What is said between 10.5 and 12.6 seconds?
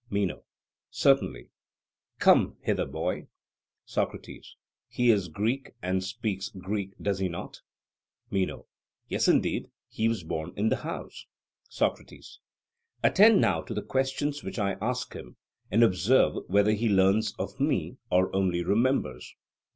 in the house. SOCRATES: